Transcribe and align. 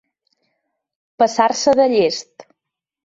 Passar-se 1.23 1.77
de 1.81 1.89
llest. 1.93 2.49